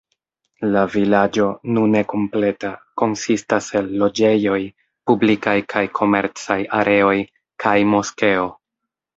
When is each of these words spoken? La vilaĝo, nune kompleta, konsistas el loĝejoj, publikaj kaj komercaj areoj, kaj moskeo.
La 0.75 0.81
vilaĝo, 0.93 1.43
nune 1.75 2.01
kompleta, 2.13 2.71
konsistas 3.01 3.67
el 3.81 3.91
loĝejoj, 4.05 4.57
publikaj 5.11 5.55
kaj 5.75 5.85
komercaj 6.01 6.59
areoj, 6.81 7.15
kaj 7.67 7.77
moskeo. 7.95 8.51